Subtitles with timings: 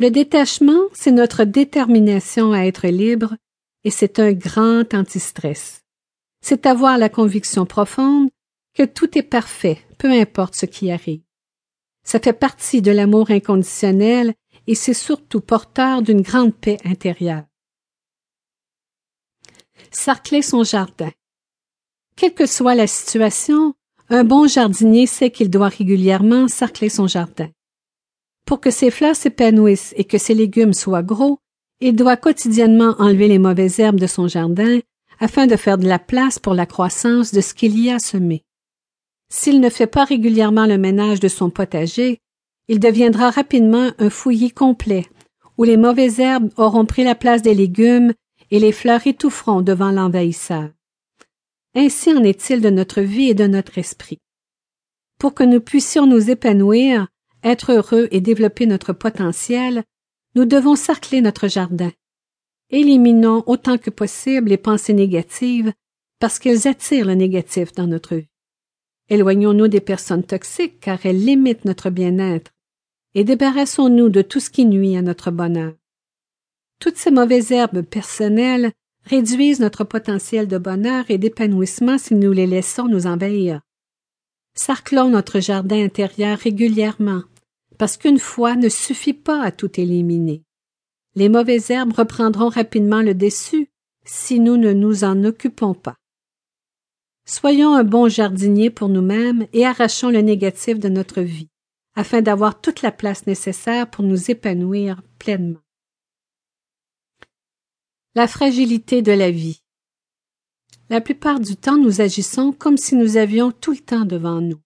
[0.00, 3.36] Le détachement, c'est notre détermination à être libre
[3.84, 5.82] et c'est un grand antistress.
[6.40, 8.28] C'est avoir la conviction profonde
[8.74, 11.22] que tout est parfait, peu importe ce qui arrive.
[12.02, 14.34] Ça fait partie de l'amour inconditionnel
[14.66, 17.44] et c'est surtout porteur d'une grande paix intérieure.
[19.92, 21.12] Sarcler son jardin.
[22.16, 23.74] Quelle que soit la situation,
[24.08, 27.48] un bon jardinier sait qu'il doit régulièrement sarcler son jardin.
[28.44, 31.38] Pour que ses fleurs s'épanouissent et que ses légumes soient gros,
[31.80, 34.80] il doit quotidiennement enlever les mauvaises herbes de son jardin
[35.20, 38.42] afin de faire de la place pour la croissance de ce qu'il y a semé.
[39.30, 42.20] S'il ne fait pas régulièrement le ménage de son potager,
[42.68, 45.06] il deviendra rapidement un fouillis complet,
[45.58, 48.12] où les mauvaises herbes auront pris la place des légumes
[48.50, 50.70] et les fleurs étoufferont devant l'envahisseur.
[51.74, 54.18] Ainsi en est-il de notre vie et de notre esprit.
[55.18, 57.08] Pour que nous puissions nous épanouir,
[57.44, 59.84] être heureux et développer notre potentiel,
[60.34, 61.92] nous devons cercler notre jardin.
[62.70, 65.72] Éliminons autant que possible les pensées négatives
[66.18, 68.28] parce qu'elles attirent le négatif dans notre vie.
[69.10, 72.50] Éloignons-nous des personnes toxiques car elles limitent notre bien-être
[73.14, 75.74] et débarrassons-nous de tout ce qui nuit à notre bonheur.
[76.80, 78.72] Toutes ces mauvaises herbes personnelles
[79.04, 83.60] réduisent notre potentiel de bonheur et d'épanouissement si nous les laissons nous envahir.
[84.54, 87.22] Sarclons notre jardin intérieur régulièrement
[87.78, 90.42] parce qu'une fois ne suffit pas à tout éliminer.
[91.14, 93.68] Les mauvaises herbes reprendront rapidement le dessus
[94.04, 95.96] si nous ne nous en occupons pas.
[97.26, 101.48] Soyons un bon jardinier pour nous-mêmes et arrachons le négatif de notre vie,
[101.94, 105.60] afin d'avoir toute la place nécessaire pour nous épanouir pleinement.
[108.14, 109.62] La fragilité de la vie.
[110.90, 114.60] La plupart du temps, nous agissons comme si nous avions tout le temps devant nous.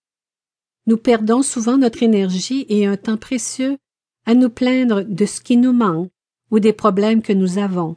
[0.89, 3.77] Nous perdons souvent notre énergie et un temps précieux
[4.25, 6.09] à nous plaindre de ce qui nous manque
[6.51, 7.97] ou des problèmes que nous avons.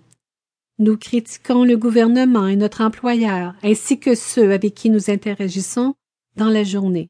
[0.78, 5.96] Nous critiquons le gouvernement et notre employeur, ainsi que ceux avec qui nous interagissons
[6.36, 7.08] dans la journée.